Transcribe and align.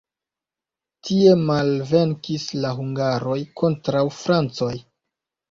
Tie 1.09 1.35
malvenkis 1.49 2.47
la 2.65 2.73
hungaroj 2.79 3.37
kontraŭ 3.63 4.03
francoj. 4.23 4.73